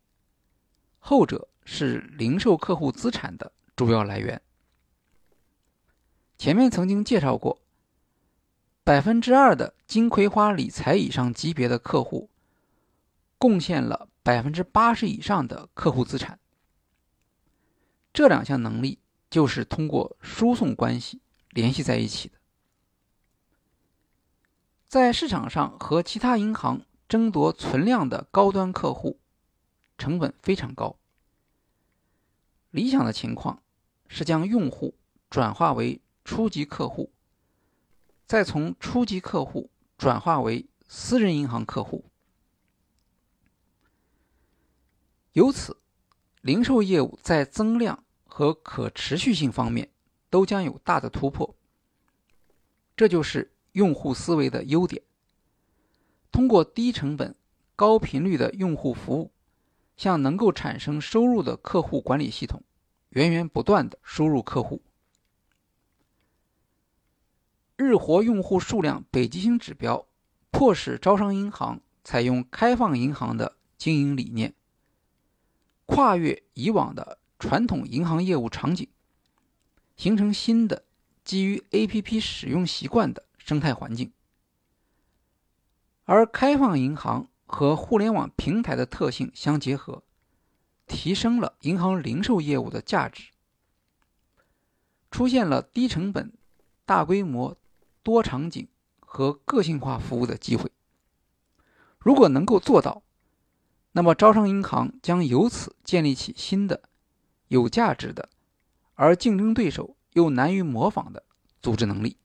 [0.98, 4.42] 后者是零售客户资产的主要来源。
[6.40, 7.62] 前面曾经介绍过，
[8.84, 12.30] 百分之二的金葵花理财以上级别的客户，
[13.38, 16.40] 贡献了百分之八十以上的客户资产。
[18.20, 19.00] 这两项能力
[19.30, 22.36] 就是通过输送关系联系在一起的，
[24.90, 26.82] 在市场上和其他银行。
[27.08, 29.22] 争夺存量的高端客户，
[29.98, 30.98] 成本非常高。
[32.72, 33.64] 理想的情况
[34.10, 34.94] 是将用户
[35.30, 37.14] 转化为初级客户，
[38.26, 42.04] 再从初级客户转化为私人银行客户。
[45.32, 45.78] 由此，
[46.42, 48.04] 零售业务在增量
[48.40, 49.90] 和可持续性方面
[50.30, 51.58] 都将有大的突破。
[52.96, 55.04] 这就是用户思维的优点。
[56.32, 57.36] 通过低成本、
[57.76, 59.30] 高频率的用户服务，
[59.98, 62.64] 向能够产生收入的客户管理系统
[63.10, 64.82] 源源不断的输入客户。
[67.76, 70.08] 日活用户数量北极星指标，
[70.50, 74.54] 迫使招商银行采用开放银行的经营理念，
[75.86, 78.88] 跨越以往的传统银行业务场景，
[79.96, 80.84] 形成新的
[81.24, 84.12] 基于 APP 使用习惯的生态环境。
[86.04, 90.04] 而开放银行和互联网平台的特性相结合，
[90.86, 93.30] 提升了银行零售业务的价值，
[95.10, 96.34] 出现了低成本、
[96.86, 97.56] 大规模、
[98.04, 98.68] 多场景
[99.00, 100.72] 和个性化服务的机会。
[102.00, 103.04] 如果能够做到，
[103.94, 106.89] 那么招商银行将由此建立起新的、
[107.50, 108.30] 有价值的，
[108.96, 111.24] 而竞争对手又难于模仿的
[111.62, 112.16] 组织能力。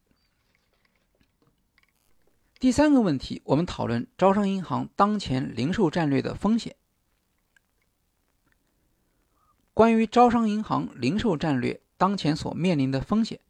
[2.60, 6.76] 第三个问题，我们讨论招商银行当前零售战略的风险。
[9.72, 13.40] 关于招商银行零售战略当前所面临的风险，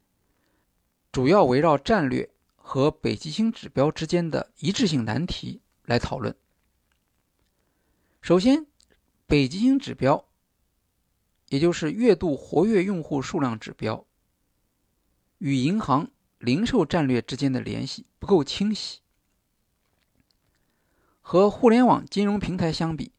[1.12, 6.34] 主要围绕战略和北极星指标之间的一致性难题来讨论。
[8.20, 8.66] 首先，
[9.26, 10.24] 北极星指标，
[11.54, 14.04] 也就是月度活跃用户数量指标，
[15.38, 18.98] 与银行零售战略之间的联系不够清晰。
[21.20, 23.12] 和互联网金融平台相比，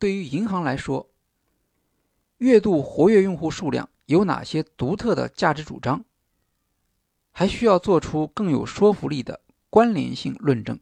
[0.00, 1.10] 对于银行来说，
[2.38, 6.04] 月度活跃用户数量有哪些独特的价值主张？
[7.30, 10.80] 还需要做出更有说服力的关联性论证。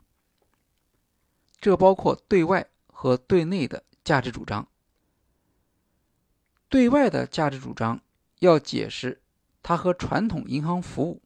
[1.61, 4.67] 这包括对外和对内的价值主张。
[6.69, 8.01] 对外的价值主张
[8.41, 9.23] 要解释
[9.63, 11.23] 它和传统银行服务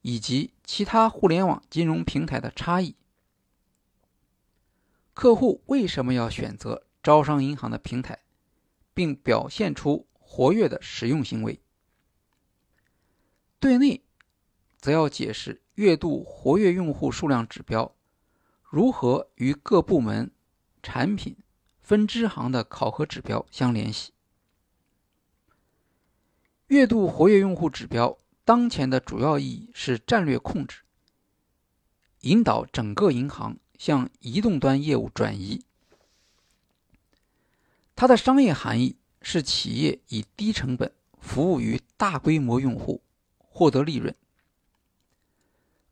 [0.00, 2.96] 以及其他互联网金融平台的差异。
[5.14, 8.18] 客户为什么要选择招商银行的平台，
[8.94, 11.60] 并表现出活跃的使用行为？
[13.60, 14.02] 对内，
[14.78, 17.94] 则要解释月度活跃用户数量指标
[18.62, 20.32] 如何与各部门、
[20.82, 21.36] 产品、
[21.80, 24.12] 分支行的考核指标相联系。
[26.72, 28.16] 月度活跃用户指标
[28.46, 30.78] 当前的主要意义是战略控制，
[32.22, 33.58] 引导整个银行。
[33.78, 35.64] 向移动端业务转移，
[37.96, 43.02] 它的商业含义是企业以低成本服务于大规模用户，
[43.38, 44.14] 获得利润。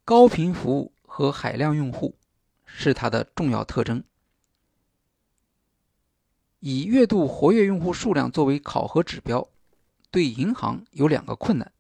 [0.05, 2.15] 高频服务和海量用户
[2.65, 4.05] 是它的重要特征。
[6.61, 9.49] 以月度活跃用户数量作为考核指标，
[10.11, 11.73] 对银行有两个困难：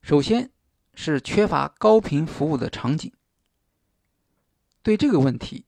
[0.00, 0.50] 首先
[0.94, 3.12] 是缺乏高频服务的场景。
[4.82, 5.66] 对这个问题，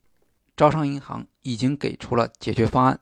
[0.57, 3.01] 招商银行已经给出了解决方案。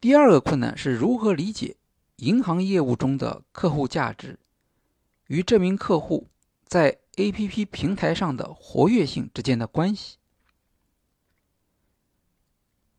[0.00, 1.76] 第二个困难是如何理解
[2.16, 4.38] 银行业务中的客户价值
[5.26, 6.28] 与这名客户
[6.64, 10.18] 在 APP 平台上的活跃性之间的关系。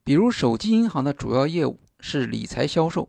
[0.03, 3.07] 比如，手机银行的主要业务是理财销售，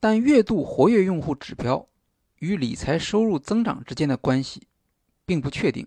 [0.00, 1.88] 但月度活跃用户指标
[2.40, 4.66] 与理财收入增长之间的关系
[5.24, 5.86] 并不确定。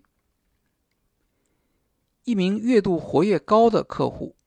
[2.24, 4.38] 一名月度活跃高的客户，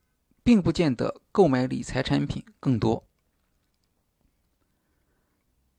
[0.42, 3.06] 并不见得购买理财产品更多。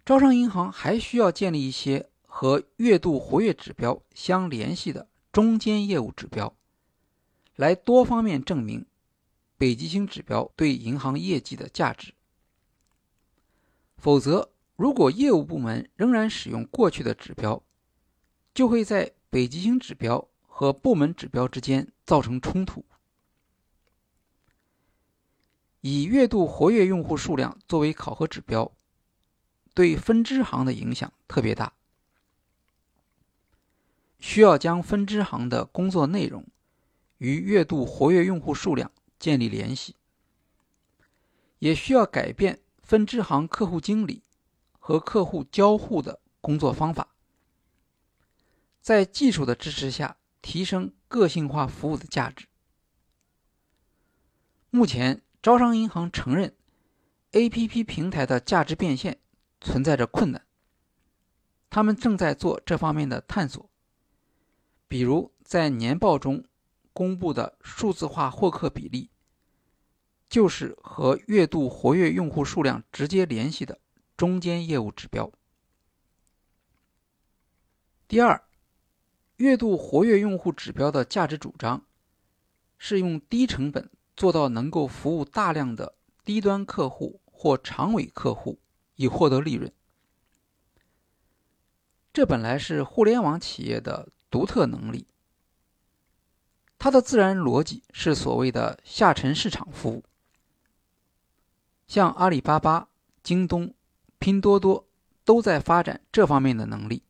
[0.06, 6.56] 招商银行还需要建立一些和月度活跃指标相联系的中间业务指标，
[7.56, 8.86] 来多方面证明
[9.62, 12.16] 北极星指标对银行业绩的价值。
[13.96, 17.62] 否则，如果业务部门仍然使用过去的指标，
[18.56, 20.28] 就会在北极星指标。
[20.54, 22.86] 和部门指标之间造成冲突。
[25.80, 28.72] 以月度活跃用户数量作为考核指标，
[29.74, 31.74] 对分支行的影响特别大。
[34.20, 36.46] 需要将分支行的工作内容
[37.18, 38.92] 与月度活跃用户数量
[39.22, 39.96] 建立联系，
[41.60, 44.22] 也需要改变分支行客户经理
[44.78, 47.16] 和客户交互的工作方法。
[48.82, 50.18] 在技术的支持下。
[50.44, 52.48] 提升个性化服务的价值。
[54.72, 56.56] 目前，招商银行承认
[57.34, 59.20] ，APP 平台的价值变现
[59.60, 60.44] 存在着困难。
[61.70, 63.70] 他们正在做这方面的探索，
[64.88, 66.44] 比如在年报中
[66.94, 69.10] 公布的数字化获客比例，
[70.30, 73.80] 就是和月度活跃用户数量直接联系的
[74.16, 75.32] 中间业务指标。
[78.08, 78.44] 第二。
[79.38, 81.84] 月度活跃用户指标的价值主张
[82.78, 88.60] 是用低成本做到能够服务大量的低端客户或长尾客户，
[88.98, 89.74] 以获得利润。
[92.14, 95.08] 这本来是互联网企业的独特能力，
[96.84, 100.04] 它的自然逻辑是所谓的下沉市场服务。
[101.86, 102.90] 像阿里巴巴、
[103.22, 103.76] 京东、
[104.18, 104.88] 拼多多
[105.24, 107.04] 都在发展这方面的能力。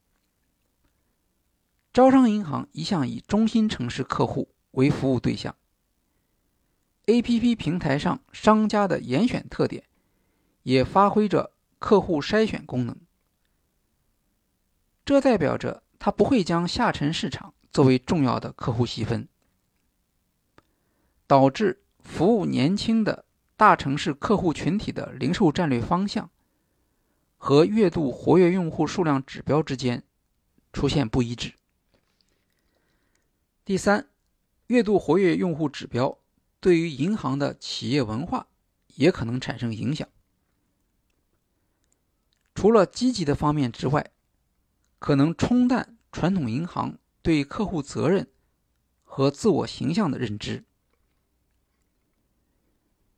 [1.93, 5.55] 招商银行一向以中心城市客户为服务对象。
[7.05, 9.85] APP 平台上商家的严选特点，
[10.63, 12.97] 也发挥着客户筛选功能。
[15.05, 19.29] 这代表着它不会将下沉市场作为重要的客户细分，
[21.31, 23.23] 导致服务年轻的
[23.55, 26.29] 大城市客户群体的零售战略方向
[27.37, 30.03] 和月度活跃用户数量指标之间
[30.73, 31.53] 出现不一致。
[33.63, 34.09] 第三，
[34.67, 36.17] 月度活跃用户指标
[36.59, 38.47] 对于银行的企业文化
[38.95, 40.05] 也可能产生影响。
[42.53, 44.11] 除了积极的方面之外，
[44.99, 48.29] 可能冲淡传统银行对客户责任
[49.05, 50.65] 和自我形象的认知。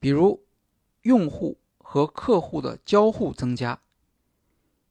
[0.04, 0.44] 比如，
[1.04, 3.80] 用户和客户的交互增加，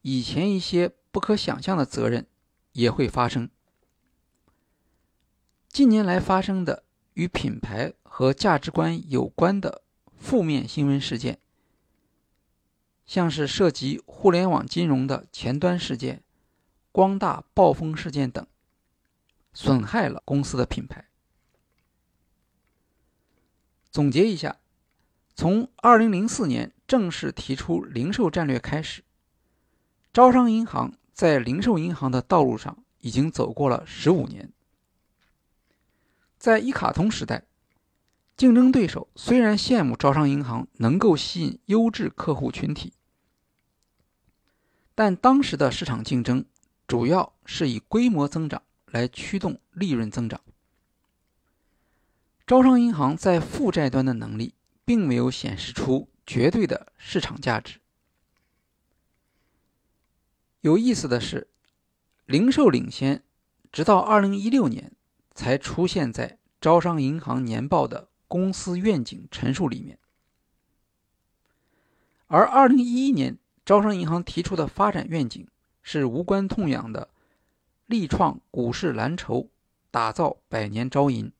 [0.00, 2.26] 以前一些不可想象的责任
[2.72, 3.50] 也会发生。
[5.68, 9.82] 近年来发生的与品牌和价值观有关的
[10.16, 11.38] 负面新闻事件，
[13.04, 16.22] 像是涉及互联网金融的前端事件、
[16.90, 18.46] 光大暴风事件等，
[19.52, 21.06] 损害了公司的品牌。
[23.90, 24.58] 总结一下，
[25.42, 29.02] 从2004年正式提出零售战略开始，
[30.12, 34.52] 招商银行在零售银行的道路上已经走过了十五年。
[36.38, 37.42] 在一卡通时代，
[38.36, 42.92] 竞争对手虽然羡慕招商银行能够吸引优质客户群体，
[44.94, 46.44] 但当时的市场竞争
[46.86, 50.40] 主要是以规模增长来驱动利润增长。
[52.46, 57.80] 招商银行在负债端的能力并没有显示出绝对的市场价值。
[60.60, 61.48] 有意思的是，
[62.26, 63.22] 零售领先，
[63.70, 64.92] 直到二零一六年。
[65.34, 69.98] 才出现在招商银行年报的公司愿景陈述里面，
[72.26, 75.48] 而二零一一年招商银行提出的发展愿景
[75.82, 77.08] 是无关痛痒的，
[77.86, 79.48] 力创股市蓝筹，
[79.90, 81.32] 打造百年招银。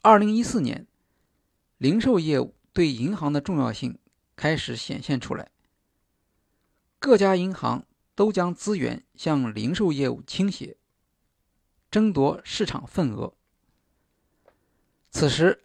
[0.00, 0.86] 二零一四年，
[1.76, 3.98] 零售业务对银行的重要性
[4.36, 5.50] 开始显现出来，
[7.00, 7.84] 各家银行
[8.14, 10.76] 都将资源向零售业务倾斜。
[11.90, 13.34] 争夺市场份额。
[15.10, 15.64] 此时，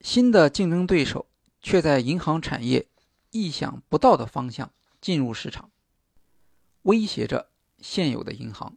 [0.00, 1.26] 新的竞争对手
[1.60, 2.86] 却在银行产业
[3.30, 4.70] 意想不到的方向
[5.00, 5.70] 进入市场，
[6.82, 8.76] 威胁着现有的银行。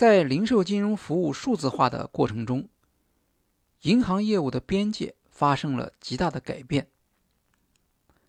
[0.00, 2.70] 在零售金融服务数字化的过程中，
[3.82, 6.88] 银行业务的边界发生了极大的改变。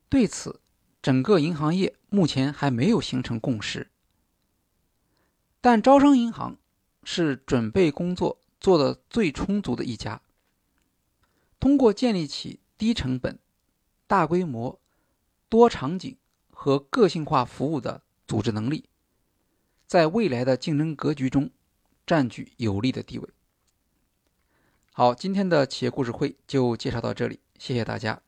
[0.10, 0.60] 对此，
[1.02, 3.90] 整个银行业目前还没有形成共识。
[5.62, 6.58] 但招商银行
[7.06, 10.22] 是准备工作做的最充足的一家。
[11.58, 13.40] 通过建立起低成本、
[14.08, 14.78] 大规模、
[15.48, 16.18] 多场景
[16.50, 18.90] 和个性化服务的组织能力，
[19.88, 21.50] 在未来的竞争格局中。
[22.12, 23.30] 占据有利的地位。
[24.92, 28.22] 好，今天的企业故事会就介绍到这里，谢谢大家。